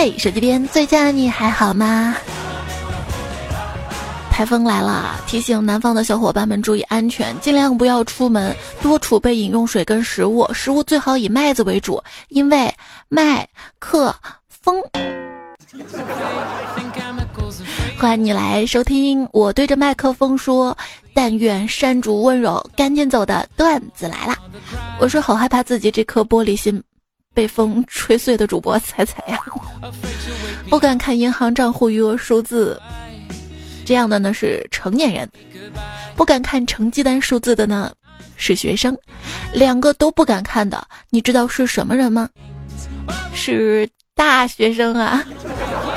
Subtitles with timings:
[0.00, 2.14] 嗨，手机边最佳你还好吗？
[4.30, 12.72] 台风来了，提醒南方的小伙伴们注意安全，尽量不要出门，多储备饮用水跟食物，食物最好以麦子为主，因为
[13.08, 13.44] 麦
[13.80, 14.14] 克
[14.48, 14.80] 风。
[17.98, 20.78] 欢迎你来收听，我对着麦克风说
[21.12, 24.36] ：“但愿山竹温柔，赶紧走的段子来了。”
[25.00, 26.80] 我是好害怕自己这颗玻璃心
[27.38, 29.38] 被风吹碎的主播彩彩呀，
[30.68, 32.76] 不敢看银行账户余额数字。
[33.86, 35.30] 这样的呢是成年人，
[36.16, 37.92] 不敢看成绩单数字的呢
[38.34, 38.98] 是学生，
[39.52, 42.28] 两个都不敢看的，你知道是什么人吗？
[43.32, 45.24] 是大学生啊！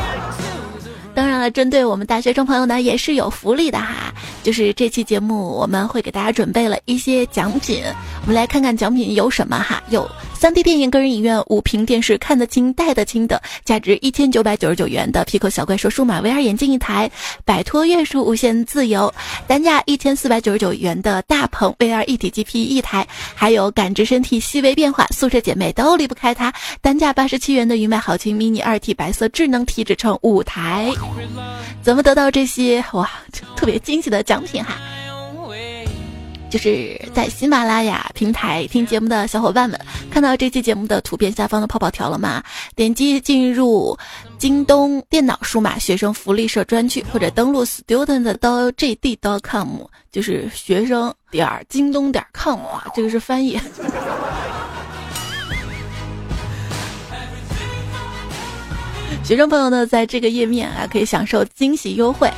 [1.15, 4.13] 当然了，针对我们大学生朋友呢也是有福利的哈，
[4.43, 7.83] 就是这期节目我们会给大家准备了一些奖品，
[8.21, 10.07] 我们来看看奖品有什么哈，有。
[10.41, 17.11] 三 D 电影个人影院五屏电视看得清带得清的，价值一千九百九十九元的皮克小怪兽数码 VR 眼镜一台，
[17.45, 19.13] 摆脱约束无限自由，
[19.45, 30.91] 单价一千四百九十九元的大鹏 VR 一体机 P 一台，还有感知身体细微变化，宿舍姐妹都离不开它，单价八十七元的云麦好清 mini 二 T 白色智能体脂秤五台，
[31.83, 33.07] 怎么得到这些哇
[33.55, 34.75] 特别惊喜的奖品哈？
[36.51, 39.79] 就是在喜马拉雅平台听节目的小伙伴们，
[40.11, 42.43] 看到这期节目的图片下方的泡泡条了吗？
[42.75, 43.97] 点击进入
[44.37, 49.79] 京东电脑数码学生福利社专区，或者登录 student 到 jd.com，
[50.11, 53.57] 就是学生点儿京东点儿 com 啊，这个是翻译。
[59.23, 62.29] 学生朋友呢，在这个页面啊，可以享受惊喜优惠。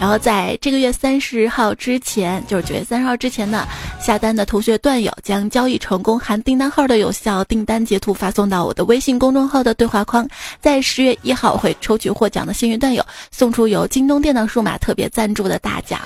[0.00, 3.66] 然后在这个月三十号之前，就是九月三十号之前呢，
[4.00, 10.28] 下单的同学段友将交易成功含订单号的有效订单截图发送到我的微信公众号的对话框，
[10.60, 16.00] 在十月一号会抽取获奖的幸运段友，送出由京东电脑数码特别赞助的大奖。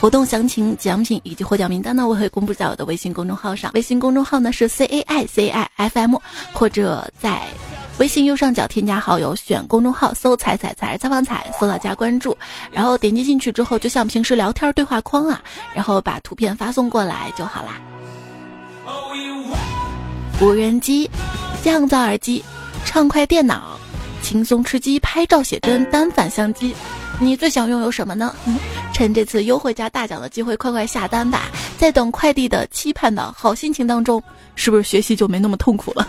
[0.00, 3.70] 活动详情、奖品以及获奖名单呢，我会公布在我的微信公众号上。
[3.74, 6.16] 微信公众号呢是 C A I C I F M，
[6.52, 7.42] 或者在。
[8.02, 12.36] 微信右上角添加好友，选公众号搜“彩彩彩采访彩”，搜到加关注，
[12.72, 15.40] 然后点击进去之后，就像平时聊天对话框啊，
[15.72, 17.80] 然后把图片发送过来就好啦。
[20.40, 21.08] 无人机、
[21.62, 22.44] 降噪耳机、
[22.84, 23.78] 畅快电脑、
[24.20, 26.74] 轻松吃鸡、拍照写真、单反相机，
[27.20, 28.34] 你最想拥有什么呢？
[28.92, 31.42] 趁这次优惠加大奖的机会，快快下单吧！
[31.78, 34.20] 在等快递的期盼的好心情当中，
[34.56, 36.08] 是不是学习就没那么痛苦了？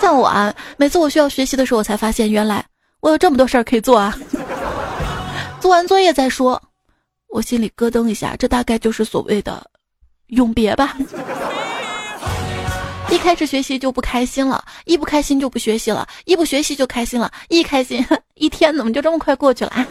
[0.00, 2.64] 像我啊，每次我需要学习的时候，我才发现原来
[3.00, 4.16] 我有这么多事儿可以做啊！
[5.60, 6.60] 做完作业再说，
[7.28, 9.64] 我心里咯噔一下，这大概就是所谓的
[10.28, 10.96] 永别吧。
[13.10, 18.04] 一开始学习就不开心了，一不开心就不学习了，一不学习就开心了，一开心
[18.34, 19.86] 一天怎么就这么快过去了？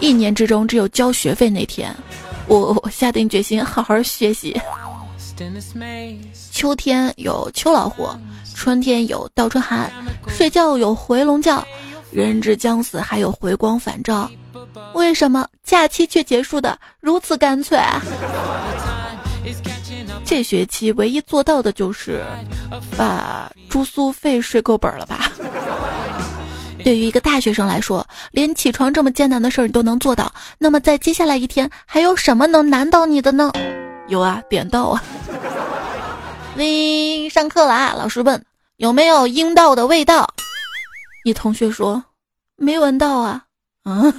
[0.00, 1.94] 一年之中只有交学费那天，
[2.46, 4.58] 我我下定决心好好学习。
[6.52, 8.08] 秋天有秋老虎。
[8.54, 9.90] 春天有倒春寒，
[10.28, 11.64] 睡觉有回笼觉，
[12.12, 14.30] 人之将死还有回光返照，
[14.92, 17.78] 为什么假期却结束的如此干脆？
[20.22, 22.22] 这学期唯一做到的就是
[22.98, 25.32] 把住宿费睡够本了吧？
[26.84, 33.50] 对于一个大学生来说，连起床这么艰难的事儿你都能做到，那么在接下来一天还有什么能难倒你的呢？
[34.08, 35.02] 有啊，点到啊！
[36.56, 37.94] 喂，上课了啊！
[37.96, 38.44] 老师问。
[38.76, 40.26] 有没有阴道的味道？
[41.22, 42.02] 你同学说
[42.56, 43.44] 没闻到啊。
[43.84, 44.12] 嗯，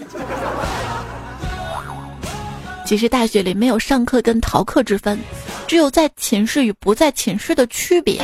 [2.86, 5.20] 其实大学里没有上课跟逃课之分，
[5.68, 8.22] 只有在寝室与不在寝室的区别。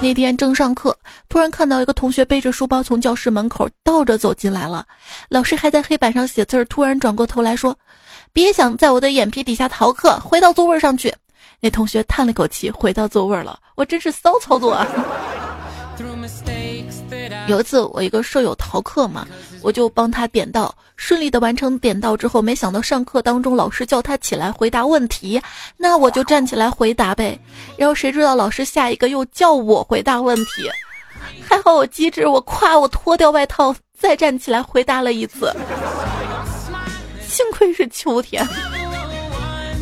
[0.00, 0.96] 那天正上课，
[1.28, 4.86] 突然看到一个同学背着书包从教室门口倒着走进来了。
[5.28, 7.76] 老师还在黑板上写字儿，突然转过头来说
[8.32, 11.12] ：“别想在我的眼皮底下逃课，回到座位上去。”
[11.60, 13.58] 那同学叹了口气，回到座位了。
[13.74, 14.86] 我真是骚操作啊！
[17.48, 19.26] 有一次，我一个舍友逃课嘛，
[19.62, 25.40] 我就帮他点到，顺利的完成点到之后，没想到上课当中老师叫他起来回答问题，
[25.76, 27.36] 那我就站起来回答呗。
[27.76, 30.70] 然后谁知道老师下一个又叫我回答问题，
[31.42, 35.52] 还好我机智，我夸我脱掉外套再站起来回答了一次。
[37.26, 38.46] 幸亏是秋天。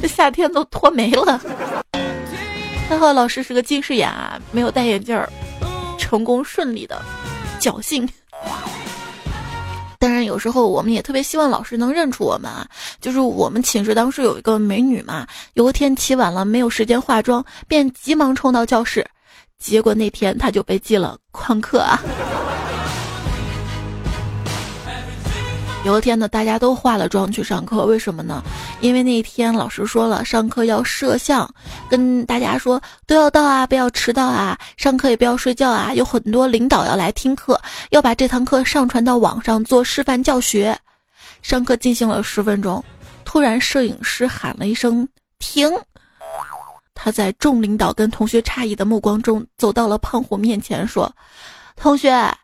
[0.00, 1.40] 这夏天都脱没了，
[2.88, 5.28] 还好老师是个近视眼啊，没有戴眼镜儿，
[5.98, 7.00] 成功顺利的
[7.60, 8.08] 侥幸。
[9.98, 12.69] 当然，有时候我们也特别希望老师能认出我们啊。
[13.00, 19.04] 就是我们寝室当时有一个美女嘛，有一天起晚了，没有时间化妆，便急忙冲到教室，
[19.58, 21.98] 结果那天她就被记了旷课啊。
[25.87, 28.43] 有一天呢，大家都化了妆去上课，为什么呢？
[28.81, 31.49] 因为那天老师说了，上课要摄像，
[31.88, 35.94] 跟大家说都要到啊，不要迟到啊，上课也不要睡觉啊。
[35.94, 37.61] 有很多领导要来听课，
[37.91, 40.77] 要把这堂课上传到网上做示范教学。
[41.41, 42.85] 上课进行了十分钟，
[43.25, 45.09] 突然摄影师喊了一声
[45.39, 45.71] “停”，
[46.97, 51.15] 他在众领导跟同学诧异的目光中走到了胖虎面前，说
[51.81, 52.37] ：“同学，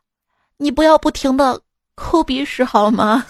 [0.58, 1.60] 你不要不停的。”
[1.94, 3.24] 抠鼻屎好吗？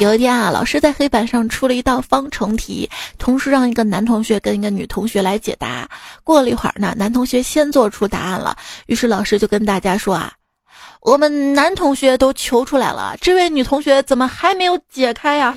[0.00, 5.88] 有一天啊，老师在黑板上出了一道方程题，同时让一个男同学跟一个女同学来解答。
[6.24, 10.32] 过了一会儿呢，男同学先做出答案了，于是老师就跟大家说啊
[11.02, 15.54] ：“我们男同学都求出来了，这位女同学怎么还没有解开呀？”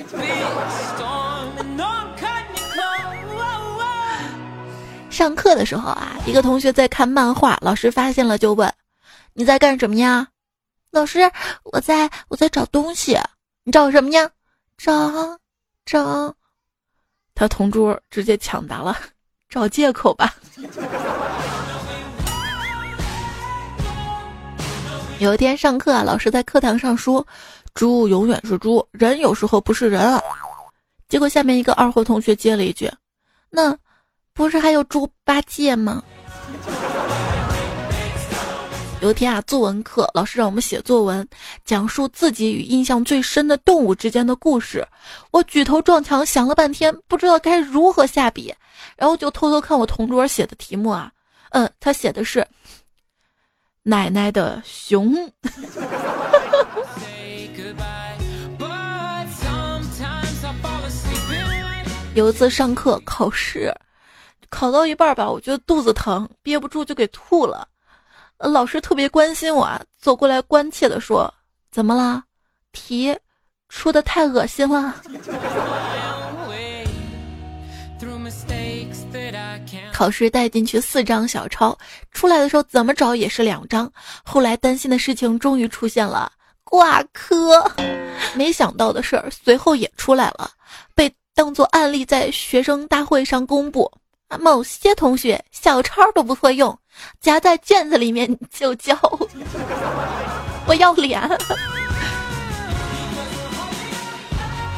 [5.13, 8.73] 上课的时候啊，一个同学在看漫画，老师发现了就问
[9.33, 10.27] ：“你在干什么呀？”
[10.89, 11.31] 老师
[11.71, 13.15] ：“我在我在找东西。”
[13.63, 14.27] 你找什么呀？
[14.75, 15.37] 找
[15.85, 16.35] 找。
[17.35, 18.97] 他同桌直接抢答了
[19.47, 20.33] ：“找借口吧。”
[25.19, 27.25] 有一天上课啊，老师在课堂上说
[27.75, 30.19] ：“猪永远是猪，人有时候不是人。”
[31.07, 32.91] 结果下面一个二货同学接了一句
[33.51, 33.77] ：“那。”
[34.35, 36.03] 不是还有猪八戒吗？
[38.99, 41.27] 有一天啊，作文课老师让我们写作文，
[41.65, 44.87] 讲述自己与印象最深的动物之间的故事。
[45.29, 48.51] 我举头撞墙，想了半天，不知道该如何下笔，
[48.95, 51.11] 然后就偷偷看我同桌写的题目啊，
[51.51, 52.47] 嗯，他写的是
[53.83, 55.13] 奶奶的熊。
[62.15, 63.71] 有一次上课考试。
[64.53, 67.67] 考到一半吧，我觉得肚子疼，憋不住就给吐了。
[68.37, 71.33] 老师特别关心我啊，走过来关切的说
[71.73, 72.23] ：“怎么了？
[72.71, 73.17] 题
[73.67, 74.93] 出的太恶心了。”
[79.91, 81.75] 考试带进去四张小抄，
[82.11, 83.91] 出来的时候怎么找也是两张。
[84.23, 86.31] 后来担心的事情终于出现了，
[86.63, 87.65] 挂科。
[88.35, 90.51] 没想到的事儿随后也出来了，
[90.93, 93.91] 被当做案例在学生大会上公布。
[94.39, 96.77] 某些同学小抄都不会用，
[97.21, 98.97] 夹在卷子里面就交，
[100.67, 101.21] 我要脸。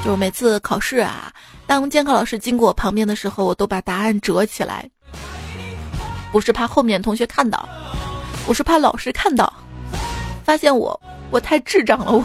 [0.04, 1.32] 就每次考试啊，
[1.66, 4.88] 当监考老师经过我旁边的时候，我都把答案折起来，
[6.32, 7.68] 不是怕后面同学看到，
[8.46, 9.52] 我是怕老师看到，
[10.44, 11.00] 发现我
[11.32, 12.24] 我太智障了我。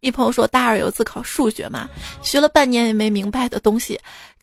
[0.00, 1.88] 一朋友说，大二有一次考数学嘛，
[2.22, 3.98] 学了半年也没明白的东西，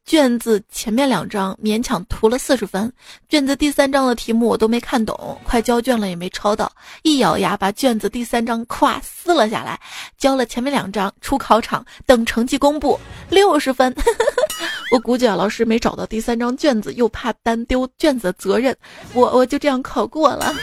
[0.06, 2.92] 卷子前面两张勉强涂了四十分，
[3.30, 6.72] 卷子第三章的题目我都没看懂，快交卷了也没抄到，
[7.04, 9.80] 一咬牙把卷子第三章咵撕了下来，
[10.18, 13.00] 交了前面两张，出考场等成绩公布，
[13.30, 13.96] 六十分。
[14.92, 18.76] 我估计啊，老师没找到第三张卷子，又怕担丢卷子的责任，
[19.14, 20.54] 我我就这样考过了。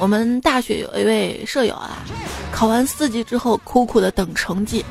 [0.00, 2.04] 我们大学有一位舍友啊，
[2.52, 4.84] 考完四级之后苦苦的等成绩，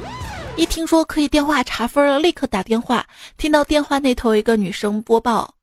[0.57, 3.05] 一听说可以电话查分了，立刻打电话。
[3.37, 5.53] 听到电话那头一个女生播报：“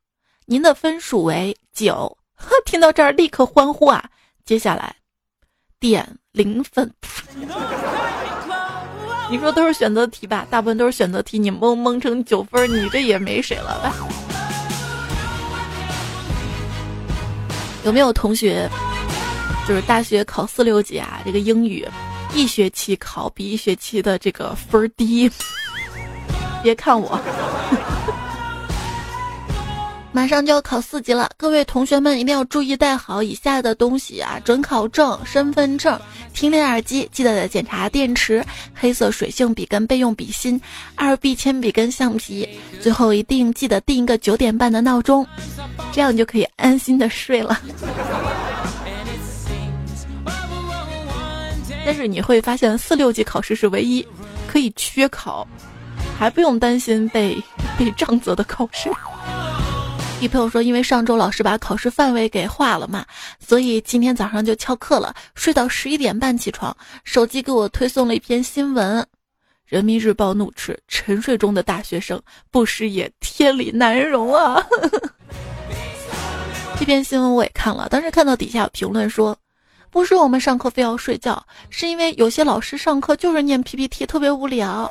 [0.46, 2.16] 您的分数为九。
[2.64, 4.02] ”听到这儿立刻欢呼啊！
[4.46, 4.94] 接下来
[5.78, 6.90] 点零分。
[9.30, 10.46] 你说都是选择题吧？
[10.50, 13.94] 大部分都是选择题，你蒙蒙成九分，你这也没谁了吧？
[17.84, 18.66] 有没有同学？
[19.66, 21.86] 就是大学考四六级啊，这个英语
[22.34, 25.30] 一学期考比一学期的这个分儿低。
[26.62, 27.18] 别看我，
[30.12, 35.98] 马上就要考四级了，各位同学们一定要注意带好以下的东西啊：准考证、身份证、
[36.32, 38.44] 听力耳机，记得检查电池、
[38.74, 40.60] 黑色水性笔跟备用笔芯、
[40.94, 42.48] 二 B 铅笔跟橡皮，
[42.80, 45.26] 最后一定记得定一个九点半的闹钟，
[45.92, 47.60] 这样就可以安心的睡了。
[51.84, 54.06] 但是你会发现，四六级考试是唯一
[54.48, 55.46] 可以缺考，
[56.18, 57.36] 还不用担心被
[57.78, 58.90] 被杖责的考试。
[60.20, 63.04] 一朋友说，因为上周老师把考试范围给划了嘛，
[63.38, 66.74] 所以今天早上就翘课了，睡到十一点半起床，
[67.04, 69.06] 手机给我推送了一篇新闻。
[69.66, 72.18] 人民日报怒斥：沉睡中的大学生
[72.50, 74.64] 不失业，天理难容啊！
[76.78, 79.36] 这篇新闻我也看了，当时看到底下有评论说。
[79.94, 84.90] 不是我们上课非要睡觉，是因为有些老师上课就是念 PPT，特别无聊。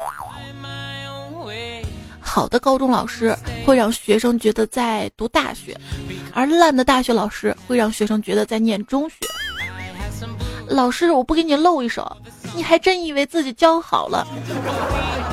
[2.21, 5.77] 好的高中老师会让学生觉得在读大学，
[6.33, 9.17] 而烂的大学老师会让学生觉得在念中学。
[10.69, 12.09] 老师，我不给你露一手，
[12.55, 14.25] 你还真以为自己教好了？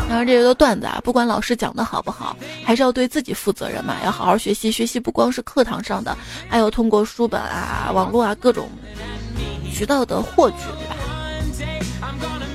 [0.08, 4.72] 然后，这些段子啊，不管老师讲的好不好，还是要对自己负责任嘛，要好好学习。
[4.72, 8.68] 学习不光是课堂上的，还有通过书本啊、网络啊各种
[9.72, 10.96] 渠道的获取，对吧？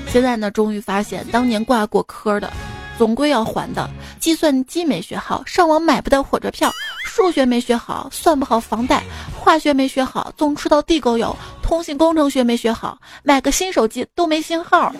[0.08, 2.50] 现在呢，终于发现当年挂过科的。
[2.98, 3.90] 总归要还的。
[4.18, 6.70] 计算机没学好，上网买不到火车票；
[7.04, 9.02] 数学没学好，算不好房贷；
[9.38, 14.90] 化学没学好，总吃到地沟油；通信工程学没学好，买个新手机都没信号。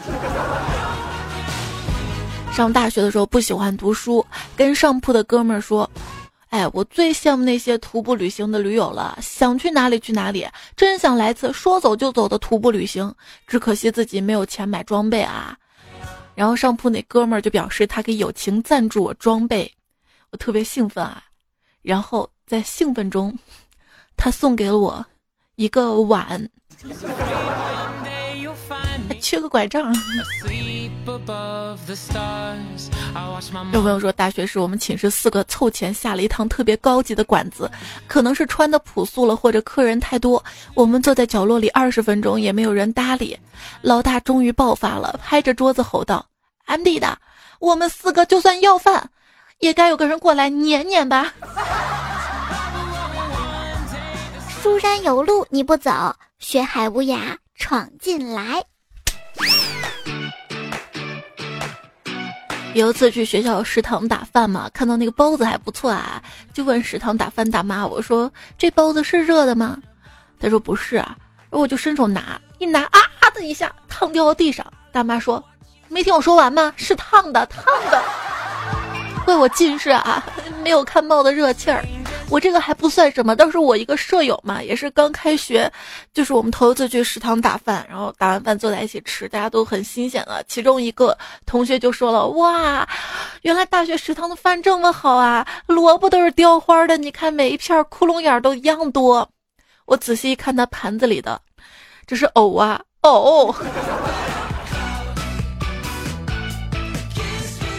[2.53, 4.25] 上大学的时候不喜欢读书，
[4.55, 5.91] 跟上铺的哥们儿说
[6.57, 13.15] ：“哎，我最羡慕那些徒步旅行的驴友了，想去哪里去哪里，真想来次说走就走的徒步旅行。
[13.47, 15.55] 只可惜自己没有钱买装备啊。”
[16.35, 19.71] 然后上铺那哥们儿就表示他可以友情赞助我装备，
[20.31, 21.23] 我特别兴奋啊。
[21.83, 23.39] 然后在兴奋中，
[24.17, 25.05] 他送给了我
[25.57, 26.49] 一个碗，
[29.09, 29.95] 还 缺个拐杖。
[33.73, 37.71] 有朋友说，大学时我们寝室四个凑钱下了一趟特别高级的馆子，
[38.07, 40.45] 可能是穿的朴素了，或者客人太多，
[40.75, 43.39] 我们坐在角落里二十分钟也没有人搭理。
[43.83, 46.27] 老大终于爆发了，拍着桌子吼道
[46.65, 47.17] 安迪的，
[47.61, 49.11] 我们四个就算要饭，
[49.61, 51.33] 也该有个人过来撵撵吧。”
[54.61, 55.91] 书山有路你不走，
[56.39, 58.65] 学海无涯闯进来。
[62.75, 69.79] 有一次去学校食堂打饭嘛，看到那个包子还不错啊，就问食堂打饭大妈：“我说这包子是热的吗？”
[70.39, 71.17] 她说：“不是啊。”
[71.51, 73.01] 我就伸手拿，一拿啊
[73.35, 74.67] 的一下，烫掉到地上。
[74.93, 75.43] 大妈说
[75.89, 76.71] ：“没听我说完吗？
[76.77, 78.03] 是烫的，烫的。
[79.25, 80.23] ”怪我近视啊，
[80.63, 81.83] 没有看冒的热气儿。
[82.29, 85.71] 我这个还不算什么，倒是我一个舍友嘛，也是刚开学，
[86.13, 90.43] 就是我们头一次去食堂打饭，然后打完饭坐在一起吃，大家都很新鲜了。
[90.49, 91.17] 其中一个
[91.47, 92.87] 同学就说了：“哇，
[93.43, 99.29] 原来大学食堂的饭这么好啊，萝卜都是雕花的，你看每一片窟窿眼都一样多。”
[99.87, 101.41] 我仔细一看他盘子里的，
[102.09, 103.55] 这是藕啊， 藕。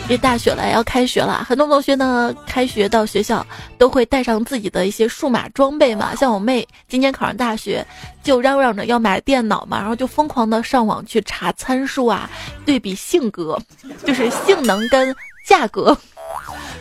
[0.07, 1.43] 别大雪了，要开学了。
[1.43, 3.45] 很多同学呢，开学到学校
[3.77, 6.15] 都会带上自己的一些数码装备嘛。
[6.15, 7.85] 像我妹今年考上大学，
[8.23, 12.29] 就嚷嚷着要买电脑嘛，然后就疯狂的上网去查参数啊，
[12.65, 13.59] 对比性格，
[14.05, 15.13] 就是性能跟
[15.45, 15.97] 价格，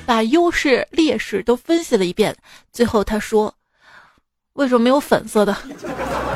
[0.07, 2.35] 把优势劣势都分析了一遍。
[2.73, 3.53] 最后她说
[4.55, 5.57] ：“为什么没有粉色的？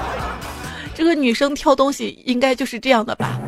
[0.92, 3.38] 这个女生挑东西应该就是这样的吧？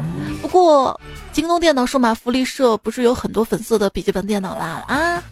[0.43, 1.01] 不过。”
[1.33, 4.85] 京东电脑数码福利社不是有很多粉色的笔记本电脑吗？
[4.87, 5.23] 啊，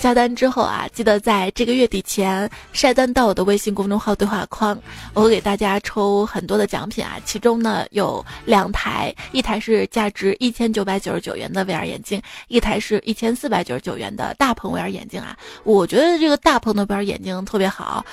[0.00, 4.78] 下单之后啊，记得在这个月底前晒单到我的微信公众号对话框，
[5.14, 7.18] 我会给大家抽很多的奖品啊。
[7.24, 15.36] 其中呢有两台，一台是价值一千九百九十九元的 VR 眼镜，一台是一千四百九十九元的大鹏 VR 眼镜啊。
[15.64, 18.06] 我觉得这个大棚的 VR 眼镜特别好，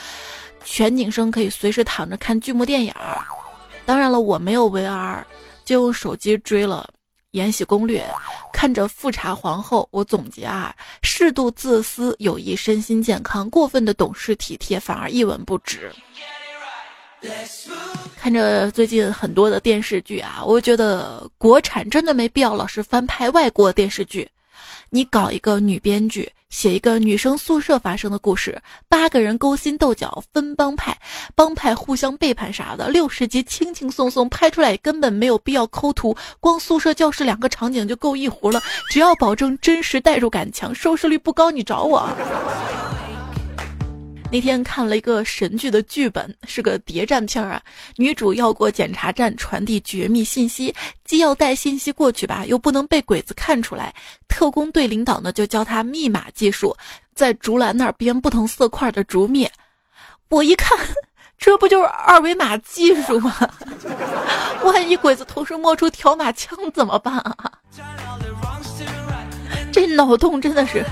[0.65, 2.91] 全景声可以随时躺着看剧目电影。
[3.85, 5.23] 当然了，我没有 VR。
[5.65, 6.89] 就用手机追了
[7.31, 8.01] 《延禧攻略》，
[8.51, 15.89] 看着富察皇后，我总结啊：适度自私有益身心健康，过分的懂事体贴反而一文不值。
[18.17, 24.29] 看着最近很多的电视剧啊，我觉得国产真的没必要老是翻拍外国电视剧。
[24.89, 30.95] 你搞一个女编剧，写一个女生宿舍发生的故事，八个人勾心斗角分帮派，
[31.33, 38.61] 帮派互相背叛啥的，六十集轻轻松松拍出来，根本没有必要抠图，光宿舍教室两个场景就够一壶了。
[38.91, 42.07] 只要保证真实代入感强，收视率不高你找我。
[44.33, 47.61] 那天看了一个神剧的剧本，是个谍战片啊。
[47.97, 50.73] 女主要过检查站传递绝密信息，
[51.05, 53.93] 既要带信息过去吧，又不能被鬼子看出来。
[54.27, 56.75] 特工队领导呢就教她密码技术，
[57.13, 59.47] 在竹篮那儿编不同色块的竹篾。
[60.29, 60.75] 我一看，
[61.37, 63.35] 这不就是二维码技术吗？
[64.63, 67.51] 万一鬼子同时摸出条码枪怎么办啊？
[69.71, 70.83] 这脑洞真的是，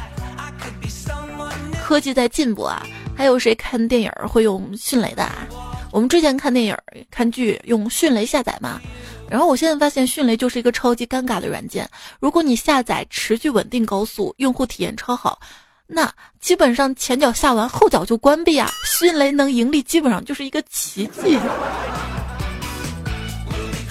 [1.83, 2.86] 科技在进步啊。
[3.22, 5.22] 还有谁看电影会用迅雷的？
[5.22, 5.48] 啊？
[5.92, 6.75] 我们之前看电影、
[7.12, 8.82] 看剧用迅雷下载嘛。
[9.30, 11.88] 然后我现在发现迅雷就是一个超级尴尬的软件。
[12.20, 15.40] 如果你下载持续稳定高速，用户体验超好，
[15.86, 18.68] 那基本上前脚下完后脚就关闭啊。
[18.86, 21.38] 迅雷能盈利基本上就是一个奇迹。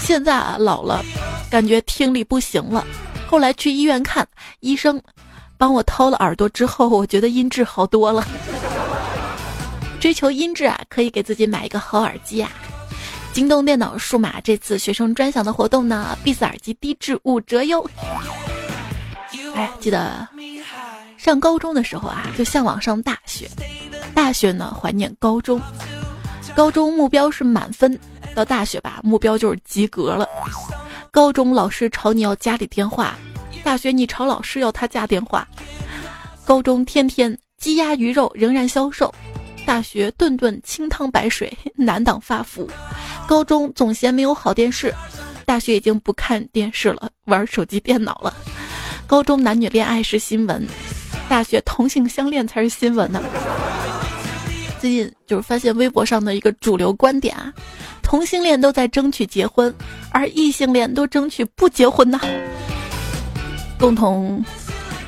[0.00, 1.04] 现在啊老了，
[1.48, 2.84] 感觉听力不行了。
[3.28, 4.26] 后来去医院看
[4.58, 5.00] 医生，
[5.56, 8.26] 帮我掏了耳朵之后，我觉得音质好多了。
[10.00, 12.50] 追求音质啊，可以给自己买一个好耳机啊。
[13.32, 17.88] 京东电脑数码这次学生专享的活动呢，B 级耳机低至五折哟。
[19.54, 20.26] 哎，记得
[21.18, 23.46] 上高中的时候啊，就向往上大学；
[24.14, 25.60] 大学呢，怀念高中。
[26.56, 27.96] 高中目标是满分，
[28.34, 30.26] 到大学吧，目标就是及格了。
[31.10, 33.14] 高中老师吵你要家里电话，
[33.62, 35.46] 大学你吵老师要他家电话。
[36.44, 39.14] 高中天天鸡鸭鱼肉仍然销售，
[39.70, 42.68] 大学顿顿清汤白水 难挡发福。
[43.24, 44.92] 高中总嫌没有好电视，
[45.46, 48.34] 大学已经不看电视了，玩手机电脑了。
[49.06, 50.66] 高中男女恋爱是新闻，
[51.28, 53.22] 大学同性相恋才是新闻呢。
[54.80, 57.52] 最近就是发现微博上的一个主流观点啊，
[58.02, 59.72] 同性恋都在争取结婚，
[60.10, 62.18] 而异性恋都争取不结婚呢，
[63.78, 64.44] 共同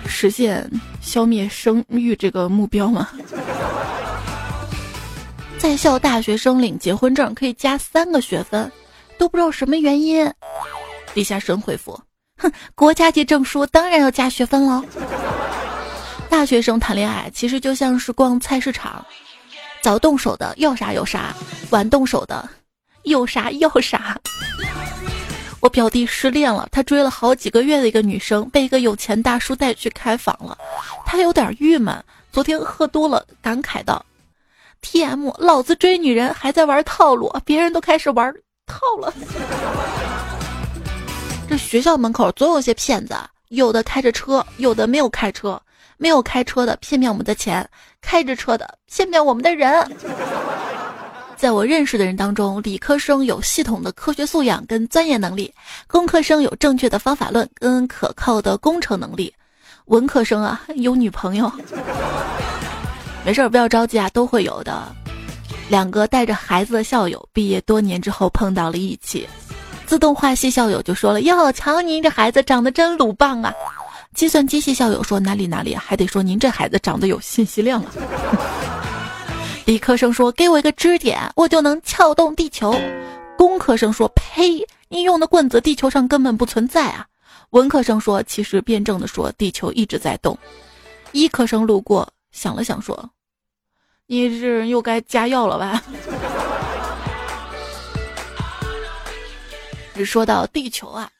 [0.06, 3.08] 实现消灭生育这个目标吗？
[5.62, 8.68] 在校大学生领结婚证可以加三个学分，
[9.16, 10.28] 都不知道什么原因。
[11.14, 11.92] 地下神回复：
[12.38, 14.84] 哼，国家级证书当然要加学分喽。
[16.28, 19.06] 大学生谈恋爱其实就像是逛菜市场，
[19.80, 21.32] 早动手的要啥有啥，
[21.70, 22.48] 晚动手的
[23.04, 24.18] 有啥要啥。
[25.62, 30.58] 我表弟失恋了，他追了好几个月的一个女生被一个有钱大叔带去开房了，
[31.06, 32.04] 他有点郁闷。
[32.32, 34.04] 昨天喝多了，感慨道。
[34.82, 35.30] T.M.
[35.38, 38.32] 老子追女人还在玩套路，别人都开始玩
[38.66, 39.14] 套了。
[41.48, 43.14] 这学校门口总有些骗子，
[43.48, 45.60] 有的开着车，有的没有开车。
[45.98, 47.64] 没有开车的骗骗我们的钱，
[48.00, 49.88] 开着车的骗骗我们的人。
[51.36, 55.54] 在我认识的人当中，理科生有系统的科学素养跟钻研能力，
[55.86, 59.32] 工科生有正确的方法论跟可靠的工程能力，
[59.84, 61.48] 文科生啊有女朋友。
[63.24, 64.82] 没事儿，不要着急啊，都会有的。
[65.68, 69.26] 两个带着孩子的校友毕业多年之后碰到了一起，
[69.86, 73.52] 自动化系校友就说了：“哟，瞧您这孩子长得真鲁棒啊！”
[74.14, 77.92] 计算机系校友说：“哪里哪里，还得说您这孩子长得有信息量啊。
[79.64, 82.74] ”理科生说：“给我一个支点，我就能撬动地球。”
[83.38, 87.06] 工科生说：“呸，你用的棍子地球上根本不存在啊。”
[87.50, 90.36] 文科生说：“其实辩证的说，地球一直在动。”
[91.12, 92.06] 医科生路过。
[92.32, 93.10] 想了想说
[94.08, 95.82] ：“你这人又该加药了吧？”
[99.94, 101.10] 只说到地球啊，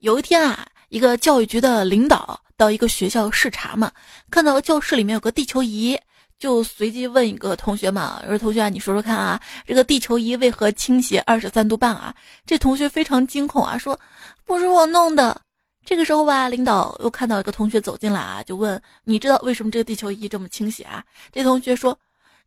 [0.00, 3.90] 有一天啊，一个教育局的领导到一个学校视察嘛，
[4.30, 5.98] 看到教室里面有个地球仪，
[6.38, 13.98] 就随机问一个同学嘛：“说同学啊，你说说看啊，这个地球仪为何倾斜二十三度半啊？”这同学非常惊恐啊，说
[14.44, 15.40] ：“不是我弄的。”
[15.88, 21.98] 这个时候吧，领导又看到一个同学走进来啊，就问：“你知道为什么这个地球仪这么倾斜啊？”这同学说：“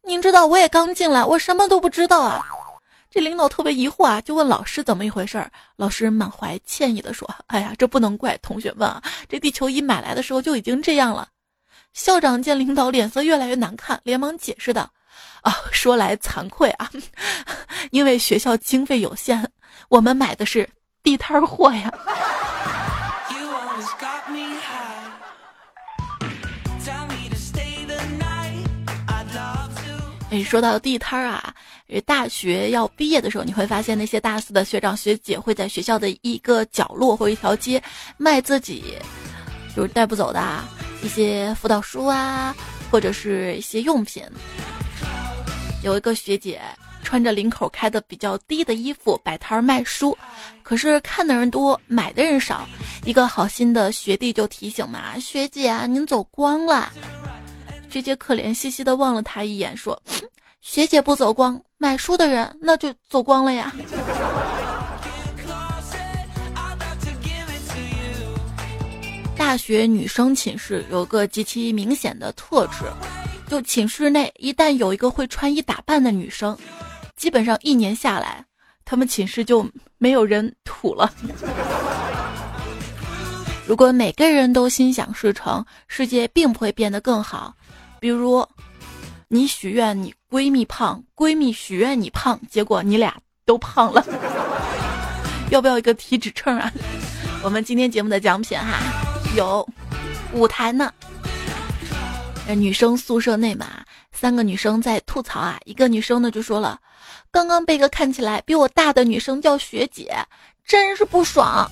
[0.05, 2.45] 您知道，我也刚进来，我什么都不知道啊。”
[3.09, 5.51] 这领导特别疑惑啊，就问老师怎么一回事儿。
[5.75, 11.27] 老师满怀歉意的说：“哎呀，这不能怪同学们啊，这地球仪买来的时候就已经这样了。”
[11.93, 14.87] 校长见领导脸色越来越难看，连忙解释道
[15.41, 16.87] ：“啊，说来惭愧啊，
[17.89, 19.43] 因为学校经费有限，
[19.89, 20.69] 我们买的是
[21.01, 21.91] 地摊货呀。”
[30.31, 31.53] 哎，说到地摊儿啊，
[32.05, 37.83] 大学要毕业的时候，你会发现那些大四的学长学姐会在学校的一个角落或一条街
[38.15, 38.97] 卖自己
[39.75, 40.63] 就是带不走的
[41.03, 42.55] 一些辅导书啊，
[42.89, 44.23] 或者是一些用品。
[45.83, 46.61] 有一个学姐
[47.03, 50.17] 穿着领口开的比较低的衣服摆摊儿卖书，
[50.63, 52.65] 可是看的人多，买的人少。
[53.03, 56.89] 一个好心的学弟就提醒嘛：“学姐，您走光了。”
[57.91, 60.01] 学姐可怜兮兮的望了他一眼，说
[60.61, 63.69] ：“学姐不走光，买书的人那就走光了呀。
[69.35, 72.85] ”大学女生寝室有个极其明显的特质，
[73.49, 76.57] 就寝室内一旦有一个会穿衣打扮的女生，
[77.17, 78.45] 基本上一年下来，
[78.85, 81.11] 他们寝室就没有人土了。
[83.67, 87.53] 如果每个人都心想事成，世界并不会变得更好。
[88.01, 88.43] 比如，
[89.27, 94.03] 你许愿你闺蜜胖，闺蜜许愿你胖，结果你俩都胖了。
[95.51, 96.73] 要不要一个体脂秤啊？
[97.45, 98.79] 我们今天节目的奖品哈，
[99.37, 99.63] 有
[100.33, 100.91] 舞台呢。
[102.55, 103.67] 女生宿舍内嘛，
[104.11, 105.59] 三个女生在吐槽啊。
[105.65, 106.79] 一个女生呢就说了，
[107.29, 110.11] 刚刚被一个看起来比我大的女生叫学姐，
[110.65, 111.69] 真是不爽。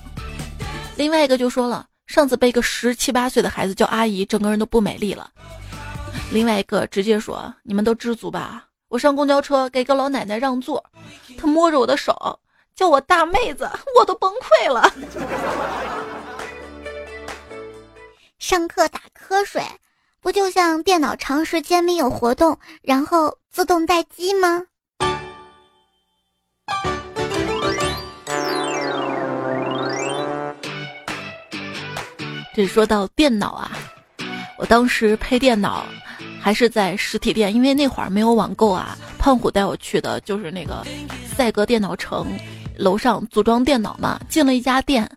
[0.95, 5.27] 另外一个就说了，上次被一个十七八岁的孩子叫阿姨，整个人都不美丽了。
[6.31, 10.83] 另外一个直接说：“你们都知足吧。”我上公交车给个老奶奶让座，
[11.37, 12.39] 她摸着我的手
[12.75, 13.69] 叫我大妹子，
[13.99, 14.89] 我都崩溃了。
[18.39, 19.61] 上课打瞌睡，
[20.21, 24.63] 不就像电脑长时间没有活动，然后自动待机吗？
[32.55, 33.71] 这说到电脑啊，
[34.59, 35.85] 我当时配电脑。
[36.41, 38.97] 还是在实体店，因为那会儿没有网购啊。
[39.17, 40.85] 胖虎带我去的就是那个
[41.25, 42.27] 赛格电脑城，
[42.77, 44.17] 楼上组装电脑嘛。
[44.29, 45.09] 进了一家店，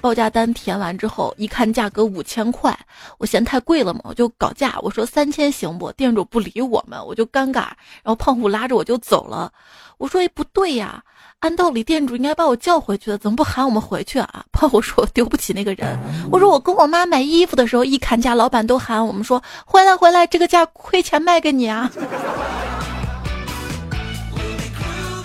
[0.00, 2.78] 报价单填完之后，一看价格五千块，
[3.18, 5.92] 我嫌太贵了嘛，我就搞价，我说三千行不？
[5.92, 7.68] 店主不理我们，我就尴尬。
[8.02, 9.52] 然后胖虎拉着我就走了，
[9.98, 11.02] 我说：“哎，不对呀。”
[11.40, 14.44] 按道理，店主应该把我叫回去的，怎么不喊我们回去啊？
[14.52, 15.98] 怕我说：“我丢不起那个人。”
[16.30, 21.90] 我说：“我跟我妈买衣服的时候，一砍价，老板都喊我们说回来回来，这个价亏钱卖给你啊。”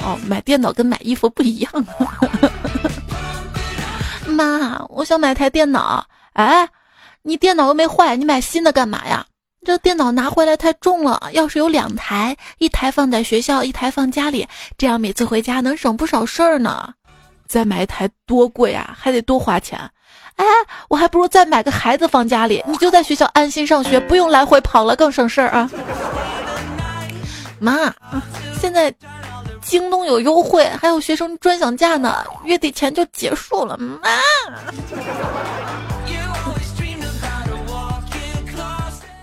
[0.07, 1.85] 哦，买电脑跟买衣服不一样。
[4.25, 6.07] 妈，我想买台电脑。
[6.31, 6.69] 哎，
[7.23, 9.25] 你电脑又没坏，你买新的干嘛呀？
[9.65, 14.47] 这电脑拿回来太重了，要是有两台，一台放在学校，一台放家里，
[14.77, 16.93] 这样每次回家能省不少事儿呢。
[17.47, 19.79] 再买一台多贵啊，还得多花钱。
[20.35, 20.45] 哎，
[20.87, 25.69] 我还不如再买个孩子放家里，你就在学校安心上学，不用来回跑了，更省事儿啊。
[27.57, 27.91] 妈，
[28.61, 28.93] 现在
[29.63, 33.75] 京东有优惠，还有学生专享价呢，月底前就结束了。
[33.77, 34.09] 妈。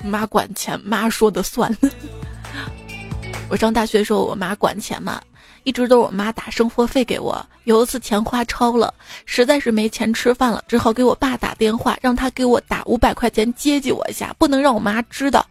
[0.03, 1.75] 妈管钱，妈说的算。
[3.49, 5.21] 我上大学的时候，我妈管钱嘛，
[5.65, 7.45] 一直都是我妈打生活费给我。
[7.65, 8.93] 有一次钱花超了，
[9.27, 15.47] 实在是没钱吃饭了，只好给我爸打电话，让他给我打五百块钱接济我一下，不能让我妈知道。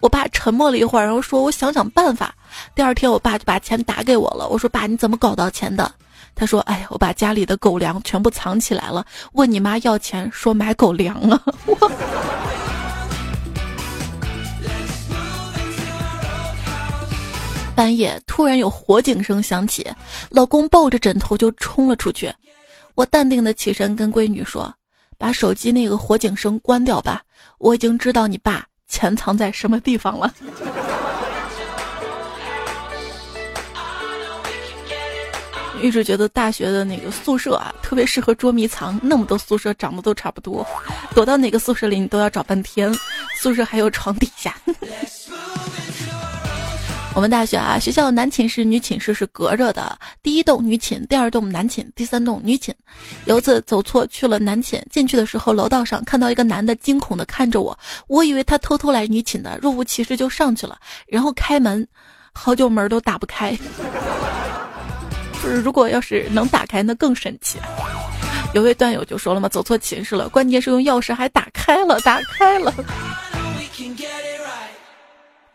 [0.00, 2.34] 我爸沉默了一会儿，然后说：“我想想办法。”
[2.74, 4.48] 第二天，我爸就把钱打给我了。
[4.48, 5.92] 我说：“爸，你怎么搞到钱的？”
[6.34, 11.76] 他说：“哎呀，我把家里的狗粮全部藏起来了，问你妈要钱，说买狗粮了。”我。”
[17.74, 19.86] 半夜突然有火警声响起，
[20.30, 22.32] 老公抱着枕头就冲了出去。
[22.94, 24.72] 我淡定的起身跟闺女说
[25.16, 27.22] ：“把手机那个火警声关掉吧，
[27.58, 30.32] 我已经知道你爸钱藏在什么地方了。”
[35.82, 39.00] 一直觉得大学的那个宿舍啊，特别适合捉迷藏。
[39.02, 40.64] 那么多宿舍长得都差不多，
[41.12, 42.94] 躲到哪个宿舍里你都要找半天。
[43.40, 44.54] 宿舍还有床底下。
[47.14, 49.98] 我们大学啊，学校男寝室、女寝室是隔着的。
[50.22, 52.74] 第一栋女寝，第二栋男寝，第三栋女寝。
[53.26, 61.86] 有一次走错去了男寝，进去的时候楼道上看到一个男的惊恐的看着我，我以为他偷偷来女寝的，若无其事就上去了，然后开门，
[62.32, 63.54] 好久门都打不开。
[65.42, 67.58] 就是如果要是能打开，那更神奇。
[68.54, 72.72] 有位段友就说了嘛，走错寝室了，关键是用钥匙还打开了，打开了。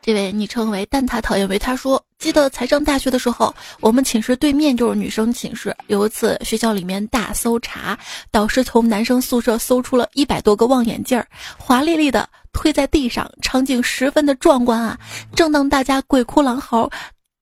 [0.08, 5.76] 这位昵称为蛋挞讨厌维他说：“记得才上大学的时候，我们寝室对面就是女生寝室。
[5.88, 8.00] 有一次学校里面大搜查，
[8.32, 14.98] 导师从男生宿舍搜出了一百多个望远镜儿，华丽丽的推在地上，场景十分的壮观啊！
[15.36, 16.90] 正当大家鬼哭狼嚎。”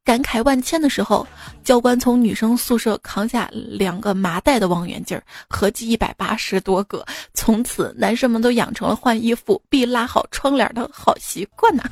[0.05, 1.25] 感慨万千的时候，
[1.63, 7.03] 教官从女生宿舍扛下两个麻袋的望远镜，合计一百八十多个。
[7.33, 11.83] 从此，男生们都养成了换衣服必拉好窗帘的好习惯呐。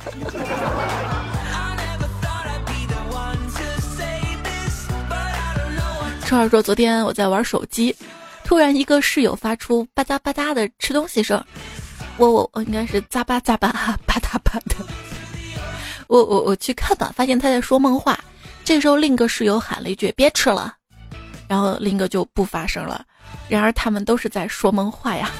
[6.24, 7.94] 春儿说：“昨天我在玩手机，
[8.44, 11.44] 突然一个室友发出吧嗒吧嗒的吃东西声，
[12.16, 14.76] 我我我应该是咂吧咂吧哈 吧嗒吧的。”
[16.06, 18.18] 我我我去看吧，发现他在说梦话。
[18.64, 20.74] 这时候另一个室友喊了一句：“别吃了。”
[21.48, 23.04] 然后另一个就不发声了。
[23.48, 25.30] 然而他们都是在说梦话呀。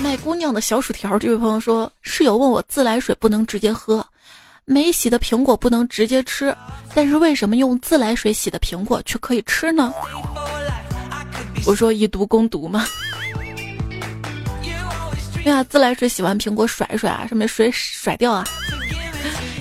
[0.00, 4.06] 卖姑娘的小薯条，这位朋友说，室友问我自来水不能直接喝，
[4.64, 6.54] 没洗的苹果不能直接吃，
[6.94, 9.92] 但是为什么用自来水洗的苹果却可以吃呢？
[11.66, 12.86] 我说以毒攻毒嘛。
[15.46, 18.42] 对啊，自来水洗完苹果甩一甩啊，上面水甩掉啊。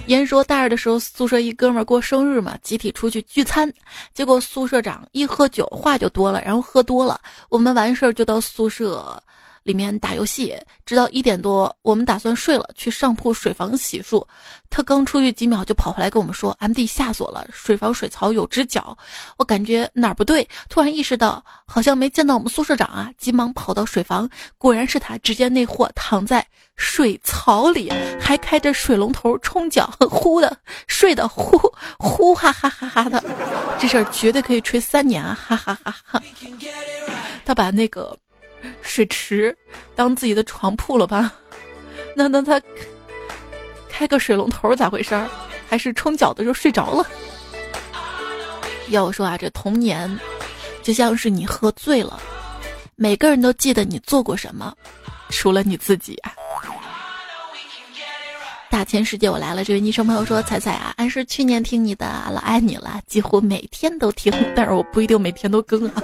[0.08, 3.72] 言说大二的时候，宿舍一哥们儿过生日嘛，集体出去聚餐，
[4.12, 9.22] 结果宿舍长一喝酒话就多了，然后喝多了，我们完事儿就到宿舍，
[9.66, 14.24] 里面打游戏，直到一点多，我们打算睡了，去上铺水房洗漱。
[14.70, 18.96] 他刚出去几秒就跑回来跟我们说：“M D 下锁了，水房水槽有只脚。”
[19.38, 31.58] 我感觉哪儿不对，突然意识到好像没见到我们宿舍长啊，急忙跑到水房，果然是他，只见那货躺在水槽里，还开着水龙头冲脚，呼的睡的呼
[31.98, 33.24] 呼哈哈哈哈的，
[33.80, 35.34] 这事儿绝对可以吹三年啊！
[35.34, 36.22] 哈哈哈哈。
[37.46, 38.18] 他把那个
[38.82, 39.56] 水池
[39.96, 41.34] 当自己的床铺了吧？
[42.16, 42.62] 那那他。
[43.98, 45.26] 开个水龙头咋回事儿？
[45.70, 47.08] 还是冲脚的时候睡着了？
[48.90, 50.20] 要我说啊，这童年
[50.84, 52.20] 就像是你喝醉了，
[52.98, 54.76] 每个人都记得你做过什么，
[55.30, 56.22] 除了你自己。
[58.70, 66.04] 大千世界我来了，这位昵称朋友说：“彩彩啊，俺是去年听你的，老爱你了，几乎每天都听，但是我不一定每天都更啊。”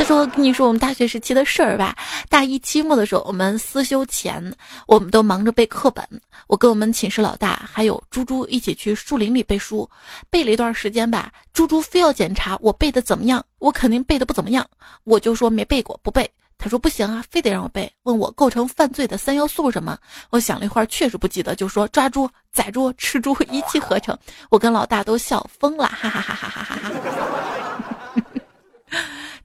[0.00, 1.94] 他说跟你说我们大学时期的事儿吧
[2.30, 4.42] 大一期末的时候我们思修前
[4.86, 6.02] 我们都忙着背课本
[6.46, 9.86] 我跟我们寝室老大还有猪猪一起去树林里背书
[10.30, 14.66] 背了一段时间吧猪猪非要检查我背的怎么样我肯定背的不怎么样
[15.04, 16.28] 我就说没背过不背。
[16.56, 19.98] 他说不行啊非得让我背问我构成犯罪的三要素是什么？
[20.30, 24.18] 我想了一会儿确实不记得就说抓猪宰猪吃猪一气呵成。
[24.48, 27.89] 我跟老大都笑疯了哈哈哈哈哈哈哈。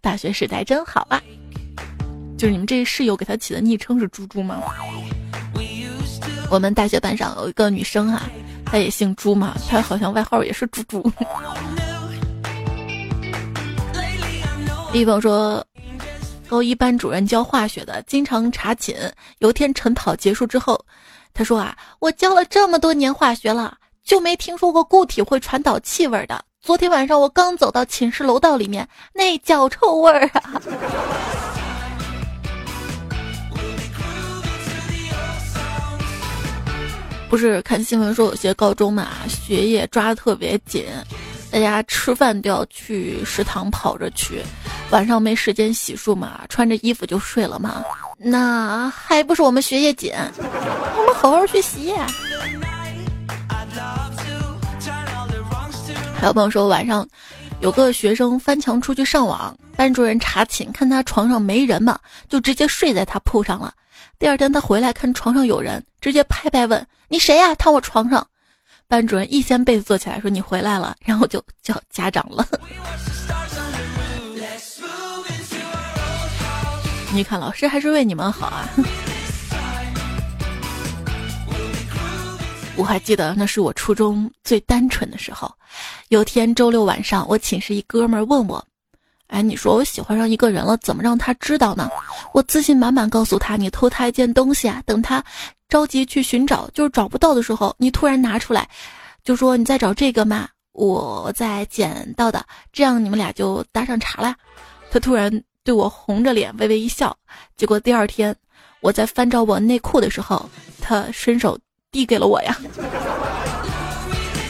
[0.05, 1.19] 大学时代真好啊！
[2.37, 4.61] 就是你们这室友给他起的昵称是猪猪吗？
[6.51, 8.29] 我们大学班上有一个女生啊，
[8.67, 11.11] 她也姓朱嘛，她好像外号也是猪猪。
[14.93, 15.65] 一朋友说。
[16.47, 18.95] 高一班主任教化学的，经常查寝。
[19.39, 20.79] 有一天晨跑结束之后，
[21.33, 26.45] 他说啊，我教了这么多年化学了，就没听说过固体会传导气味的。
[26.65, 30.59] 昨天晚上我刚走到寝室楼道里面，那脚臭味儿啊！
[37.29, 40.87] 不是看新闻说有些高中嘛，学业抓的特别紧。
[41.51, 44.41] 大家吃饭都要去食堂跑着去，
[44.89, 47.83] 晚上没时间洗漱嘛，穿着衣服就睡了嘛。
[48.17, 50.11] 那还不是我们学业紧，
[50.97, 51.93] 我们好好学习。
[56.25, 57.07] 还有朋友说晚上
[57.59, 63.71] 有个学生翻墙出去上网，班主任查寝看他床上没人嘛，就直接睡在他铺上了。
[64.17, 67.53] 第二天他回来看床上有人，直接拍拍问：“你谁呀？
[67.53, 68.25] 躺我床上？”
[68.89, 72.43] 班主任一掀被子坐起来说：“你回来了。”然后就叫家长了。
[77.13, 78.67] 你看，老师还是为你们好啊。
[82.77, 85.51] 我还记得那是我初中最单纯的时候。
[86.09, 88.63] 有天周六晚上，我寝室一哥们儿问我
[89.27, 91.89] ：“哎，你说我喜欢上一个人了，怎么让他知道呢？”
[92.33, 95.23] 我自信满满告诉他：“你偷他一件东西啊，等他。”
[95.67, 98.69] 着急去寻找，就是找不到的时候，你突然拿出来，
[99.23, 100.47] 就说你在找这个吗？
[100.73, 104.35] 我在捡到的，这样你们俩就搭上茬了。
[104.91, 107.17] 他突然对我红着脸微微一笑，
[107.57, 108.35] 结果第二天
[108.81, 110.47] 我在翻找我内裤的时候，
[110.79, 111.57] 他伸手
[111.95, 112.57] 递给了我呀。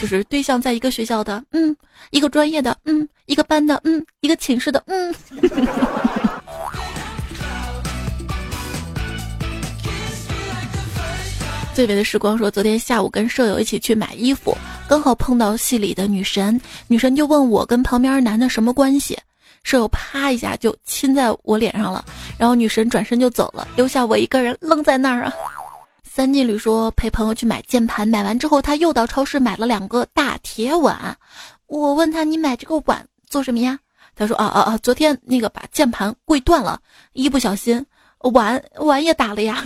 [0.01, 1.75] 就是对象在一个学校的，嗯，
[2.10, 5.13] 一个专业的，嗯，一个班的，嗯，一个寝室的，嗯。
[11.75, 19.15] 最美的时光说，昨天下午跟舍友一起去买衣服，刚好碰到戏里的女神，女神就问我跟旁边男的什么关系，
[19.63, 22.03] 舍友啪一下就亲在我脸上了，
[22.39, 25.34] 然后女神转身就走了，留下我一个人愣在那儿啊。
[26.15, 31.13] 三金旅说陪朋友去买键盘，买完之后他又到超市买了两个大铁碗，
[31.67, 33.78] 我问他你买这个碗做什么呀？
[34.15, 36.80] 他说啊啊啊，昨天那个把键盘跪断了，
[37.12, 37.86] 一不小心
[38.32, 39.62] 碗碗也打了呀。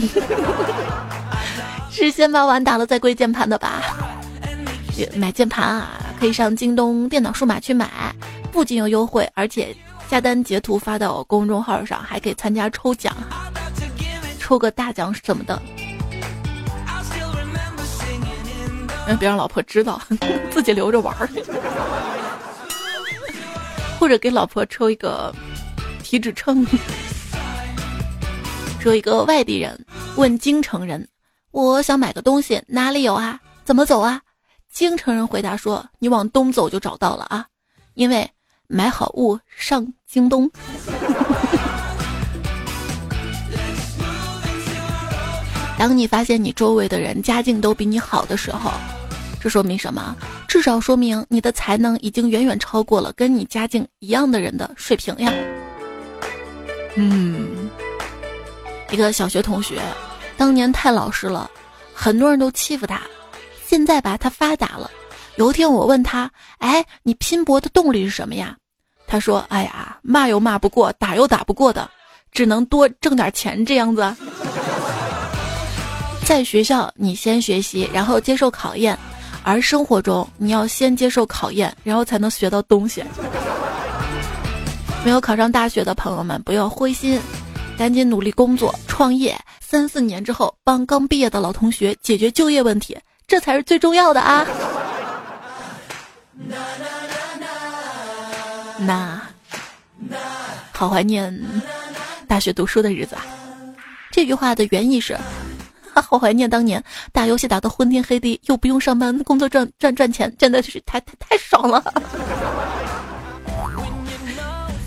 [1.92, 3.84] 是先把碗打了再跪键盘的吧？
[5.18, 8.12] 买键盘啊，可以上京东电脑数码去买，
[8.52, 9.68] 不仅有优惠，而且
[10.10, 13.16] 下单截图发到公众号上，还可以参加抽奖，
[14.40, 15.62] 抽个大奖什么的。
[19.18, 20.00] 别让老婆知道，
[20.52, 21.28] 自己留着玩儿。
[24.00, 25.34] 或者给老婆抽一个
[26.04, 26.66] 体脂秤。
[28.80, 31.06] 说一个外地人问京城人。
[31.52, 33.40] 我想买个东西，哪里有啊？
[33.66, 34.22] 怎么走啊？
[34.72, 37.46] 京城人回答说：“你往东走就找到了啊，
[37.96, 38.30] 因为
[38.68, 40.50] 买好物上京东。
[45.78, 48.72] ”当你发现你周围的人家境都比你好的时候，
[49.42, 50.16] 这说明什么？
[50.48, 55.32] 至少说明你的才能已经远远超过了跟你家境一样的人的水平呀。
[56.96, 57.70] 嗯。
[58.92, 59.80] 一个小学同学，
[60.36, 61.50] 当年太老实了，
[61.94, 63.00] 很多人都欺负他。
[63.66, 64.90] 现在吧，他发达了。
[65.36, 68.58] 有一天我问他：“哎，你拼搏的动力是什么呀？”
[69.06, 71.90] 他说：“哎呀，骂又骂不过，打又打不过的，
[72.32, 74.16] 只能多挣点钱这样子。”
[76.26, 78.98] 在学校，你先学习，然后接受考验；
[79.44, 83.04] 而生活中，你要先接受考验，然后才能学到东西。
[85.04, 87.20] 没有考上大学的朋友们，不要灰心。
[87.78, 94.46] 赶紧努力工作创业，三四年之后帮刚毕业的老同学解决就业问题，这才是最重要的啊！
[98.80, 99.22] 那，
[100.74, 101.34] 好怀念
[102.28, 103.24] 大学读书的日子啊！
[104.12, 105.18] 这句话的原意是：
[106.10, 111.84] 好怀念当年打游戏打到昏天黑地，又不用上班工作赚赚赚钱，真的是太太太爽了。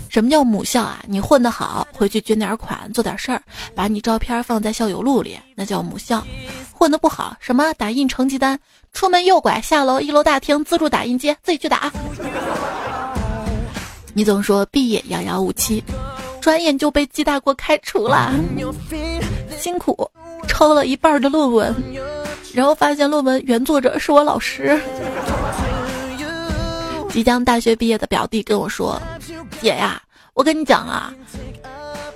[0.09, 1.01] 什么叫母校啊？
[1.07, 3.41] 你混得好，回去捐点款，做点事儿，
[3.73, 6.21] 把你照片放在校友录里，那叫母校。
[6.73, 8.59] 混得不好，什么打印成绩单，
[8.91, 11.89] 出门右拐下楼，一楼大厅自助打印机，自己去打。
[14.13, 15.81] 你总说毕业遥遥无期，
[16.41, 18.31] 转眼就被鸡大国开除了。
[19.63, 20.11] 辛苦
[20.45, 21.73] 抄了一半的论文，
[22.53, 24.77] 然后发现论文原作者是我老师。
[27.09, 29.01] 即将大学毕业的表弟跟我说
[29.61, 30.01] ：“姐呀，
[30.33, 31.13] 我跟你讲啊，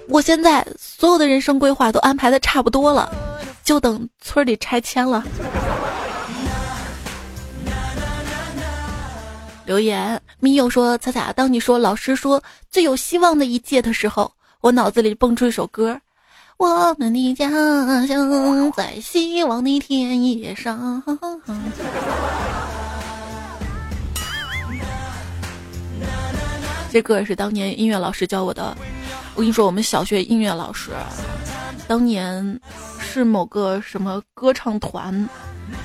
[0.10, 3.10] 我现在所有的人生规划都安排的差不多了，
[3.64, 5.24] 就等村里拆迁了。”
[9.64, 14.30] 留言咪友说：“彩彩，当你说老师说最有希望的一届的时候，
[14.60, 15.98] 我脑子里蹦出一首歌，
[16.58, 17.48] 我们的家
[18.08, 21.04] 乡在希望的田野上。”
[26.90, 28.76] 这歌也是当年音乐老师教我的。
[29.36, 30.90] 我跟你说，我们小学音乐老师，
[31.88, 32.60] 当年
[33.00, 35.30] 是某个什么歌唱团，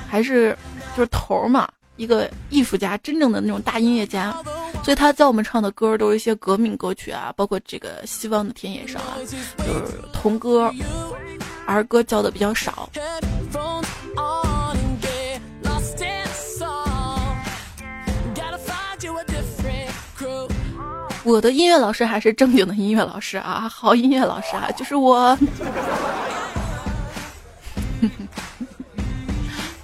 [0.09, 0.57] 还是
[0.97, 4.35] 就是头嘛，一个艺术家，真正的那种大音乐家。
[4.83, 10.69] 所以他教我们唱的歌都是一些革命歌曲啊，包括这个《希望的田野上》啊，就是童歌、
[11.65, 12.89] 儿歌教的比较少。
[21.23, 25.37] 我的音乐老师还是正经的音乐老师啊，好音乐老师啊，就是我。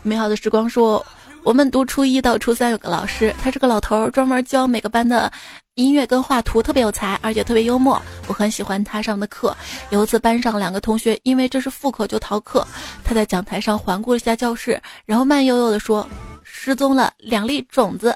[0.03, 1.05] 美好的时光说，
[1.43, 5.32] 我们读初一到初三有个老师，他是个老头，专门教每个班的
[5.75, 7.99] 音乐跟画图，特别有才，而且特别幽默。
[8.28, 9.56] 我很喜欢他上的课。
[9.89, 12.67] 有一次班上两个同学因为这是副课就逃课，
[13.04, 16.08] 他在讲台上环顾一下教室，然后慢悠悠的说
[16.43, 18.15] ：“失踪了两粒种子。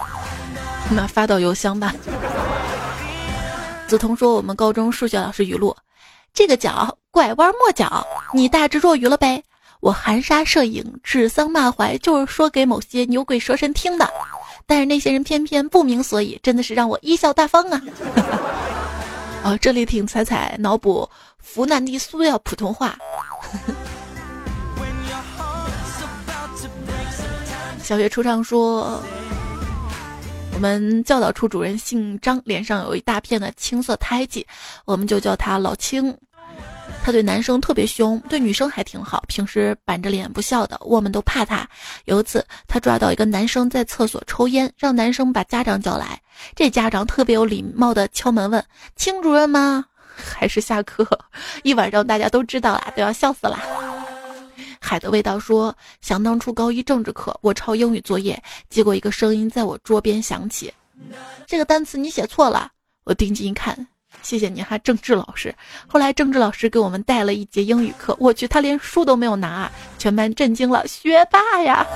[0.90, 1.94] ”那发到邮箱吧。
[3.88, 5.74] 梓潼说：“我们高中数学老师语录，
[6.34, 9.42] 这个角拐弯抹角，你大智若愚了呗。
[9.80, 14.08] 我含沙射影、指桑骂槐，就是说给某些牛鬼蛇神听的，
[14.66, 17.80] 但是那些人偏偏不明所以，真的是让我贻笑大方啊。
[19.42, 21.08] ”哦，这里听彩彩脑补
[21.42, 22.96] 湖南的塑料普通话。
[27.82, 29.02] 小学初上说。
[30.52, 34.46] 我们教导处主任姓张，脸上有一大片的青色胎记，
[34.84, 36.14] 我们就叫他老青。
[37.02, 41.68] 他对男生特别凶，对女生还挺好，平时板着脸不笑的，我们都怕他。
[42.04, 46.20] 有一次，他抓到一个男生在厕所抽烟，让男生把家长叫来。
[46.54, 48.64] 这家长特别有礼貌的敲门问
[48.96, 49.84] ：“青主任吗？
[50.14, 51.06] 还是下课？”
[51.64, 53.58] 一晚上大家都知道了，都要笑死了。
[54.78, 60.72] 海的味道说：“想当初高一政治课，我抄英语作业，结果一个声音在我桌边响起，
[61.46, 62.70] 这个单词你写错了。
[63.04, 63.88] 我定睛一看，
[64.22, 65.54] 谢谢你哈，政治老师。
[65.86, 71.86] 后来政治老师给我们带了一节英语课，我去，他连书都没有拿，全班震惊了，学霸呀！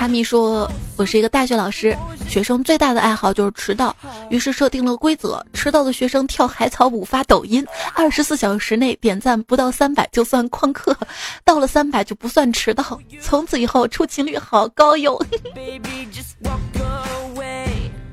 [0.00, 1.94] 他咪说，我是一个大学老师。”
[2.26, 3.94] 学生最大的爱好就是迟到，
[4.30, 7.62] 于是设定了规则：迟到的学生跳海草舞发抖音，
[7.94, 10.96] 二十四小时内点赞不到三百就算旷课，
[11.44, 12.98] 到了三百就不算迟到。
[13.20, 15.22] 从此以后出勤率好高哟。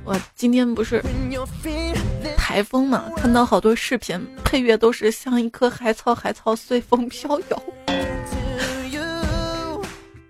[0.03, 1.01] 我今天不是
[2.35, 7.63] 台风嘛，看到好多视频，配乐都是像一棵海草，海草随风飘摇。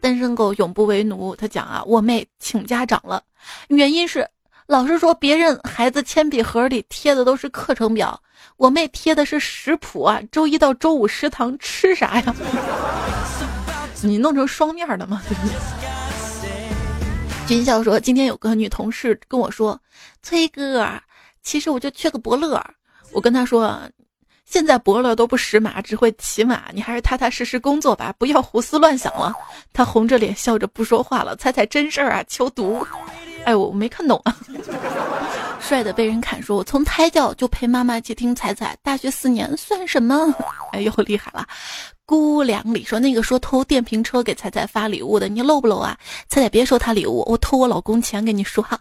[0.01, 1.35] 单身狗永不为奴。
[1.35, 3.23] 他讲啊，我妹请家长了，
[3.69, 4.27] 原因是
[4.65, 8.19] 老师说别人孩子铅笔盒里贴的都是课程表，
[8.57, 12.35] 我妹贴的是食谱啊，周一到周五食堂吃啥呀？
[14.03, 15.21] 你弄成双面的吗？
[17.47, 19.79] 军校说，今天有个女同事跟我说
[20.21, 20.85] ：“崔哥，
[21.41, 22.61] 其实我就缺个伯乐。”
[23.13, 23.79] 我跟他说
[24.49, 29.33] ：“现在伯乐都不识马，只会骑马，你还是踏踏实实工作吧，不要胡思乱想了。”
[29.73, 31.35] 他红着脸笑着不说话了。
[31.35, 32.23] 猜猜真事儿啊？
[32.27, 32.87] 求读。
[33.45, 34.35] 哎，我没看懂啊。
[35.59, 40.33] 帅的被人砍说：“我从胎教就陪妈妈去听彩彩，大学四年算什么？”
[40.71, 41.45] 哎呦，厉害了！
[42.05, 45.97] 姑凉里说：“那个说偷电瓶车给彩彩发礼物的，你漏不漏啊？
[46.29, 48.65] 彩彩别收他礼物，我偷我老公钱给你刷。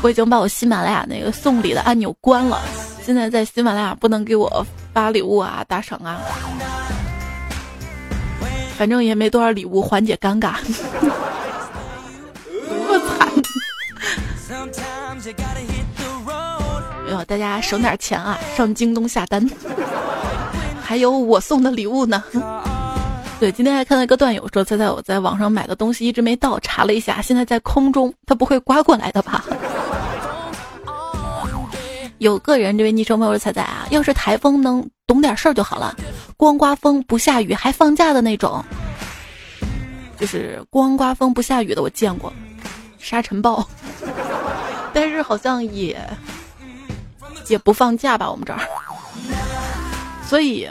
[0.00, 2.62] 我已经把我喜马拉雅那个送礼的按钮关了，
[3.08, 6.20] 现在在喜马拉雅不能给我发礼物啊、打赏啊，
[8.76, 10.56] 反正也没多少礼物缓解尴尬。
[17.06, 19.48] 没有，大家省点钱啊，上京东下单。
[20.82, 22.22] 还有我送的礼物呢。
[23.40, 29.42] 对，今天还看到一个段友说，猜猜我在网上买的东西一直没到，查了一下，现在在空中，它不会刮过来的吧？
[32.18, 35.96] 有个人这位昵称朋友猜猜啊，要是台风能懂点事儿就好了，
[36.36, 38.64] 光刮风不下雨还放假的那种，
[40.18, 42.32] 就是光刮风不下雨的我见过，
[42.98, 43.66] 沙尘暴。
[44.92, 45.96] 但是好像也
[47.46, 48.58] 也不放假吧，我们这儿。
[50.26, 50.68] 所以，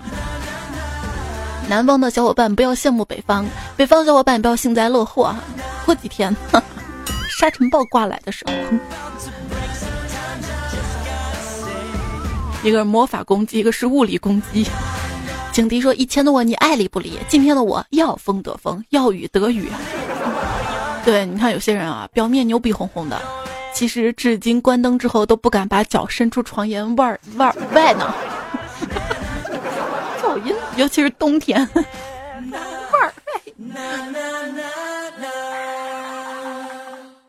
[1.70, 3.46] 南方的小伙伴不要羡慕北方，
[3.78, 5.42] 北方的小伙伴不要幸灾乐祸啊。
[5.86, 6.36] 过几天，
[7.40, 8.54] 沙尘暴刮来的时候，
[12.68, 14.68] 一个是魔法攻击，一个是物理攻击。
[15.54, 19.70] 景迪说：“以前的我你爱理不理，今天的我要风得风，要雨得雨。
[21.06, 23.22] ”对，你看有些人啊，表面牛逼哄哄的。
[23.74, 28.14] 其实，至今关灯之后都不敢把脚伸出床沿外外外呢。
[30.22, 31.66] 噪音，尤其是冬天。
[31.74, 33.14] 外外。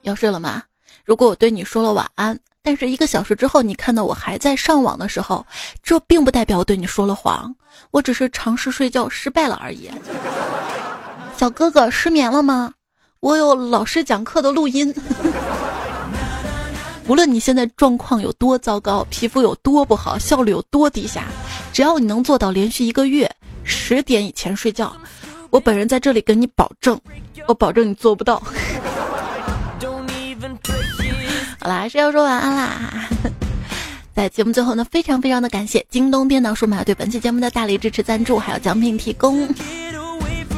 [0.02, 0.64] 要睡了吗？
[1.04, 2.36] 如果我对你说了晚安，
[2.68, 5.46] 但是一个小时之后你看到我还在上网的时候，
[5.82, 7.50] 这并不代表我对你说了谎，
[7.92, 9.90] 我只是尝试睡觉失败了而已。
[11.38, 12.70] 小哥哥失眠了吗？
[13.20, 14.94] 我有老师讲课的录音。
[17.08, 21.24] 无论你现在状况有多糟糕，皮肤有多不好，效率有多低下，
[21.72, 23.26] 只要你能做到连续一个月
[23.64, 24.94] 十点以前睡觉，
[25.48, 27.00] 我本人在这里跟你保证，
[27.46, 28.42] 我保证你做不到。
[31.68, 33.10] 好啦，是要说晚安啦。
[34.16, 39.46] 在节目最后呢，非常非常的感谢京东电脑数码对本期节目的大力支持赞助，还有奖品提供。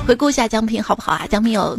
[0.06, 1.26] 回顾一下奖品好不好啊？
[1.28, 1.76] 奖品有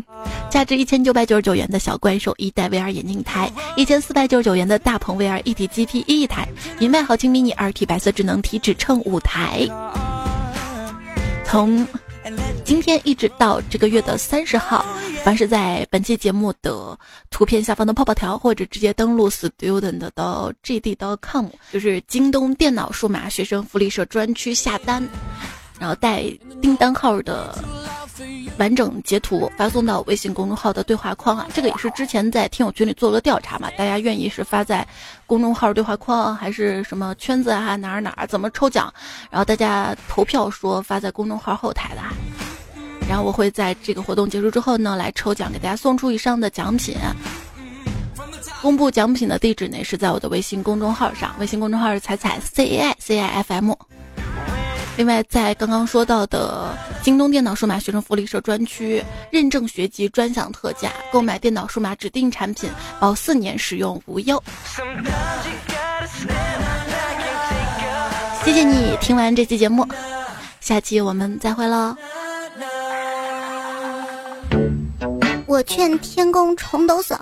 [0.50, 6.46] 价值一千九百九十九元的小怪兽一代 VR 眼镜台，一千四百九十九元的大鹏 VR 一体 GP 一台，
[6.78, 9.66] 明麦好轻 mini 二 T 白色智能体脂秤五台。
[11.46, 11.88] 从
[12.72, 14.86] 今天一直到这个月的三十号，
[15.26, 16.98] 凡是在本期节目的
[17.30, 25.06] 图片下方的泡泡条，或者直接登录 student 到 gd.com，就是京东电脑数码学生福利社专区下单。
[25.78, 26.24] 然后带
[26.62, 27.58] 订单号的
[28.60, 34.88] 完整截图发送到微信公众号的对话框啊，这个也是之前在听友群里做了调查嘛，大家愿意是发在
[35.26, 38.94] 公众号对话框还是什么圈子啊哪儿哪儿怎么抽奖，
[39.32, 42.02] 然后大家投票说发在公众号后台的，
[43.08, 46.96] 然后我会在这个活动结束之后呢来抽奖给大家送出以上的奖品，
[48.62, 53.74] 公布奖品的地址呢是在我的微信公众号上，微信公众号是彩彩 C A I C I F M。
[54.98, 64.42] 另外，在刚刚说到的京东电脑数码学生福利社专区认证学籍专享特价，购买电脑数码指定产品保四年使用无忧。
[68.44, 69.88] 谢谢你听完这期节目，
[70.60, 71.96] 下期我们再会喽。
[75.52, 77.18] 我劝天公重抖擞，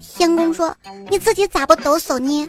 [0.00, 0.74] 天公说
[1.10, 2.48] ：“你自己咋不抖擞呢？”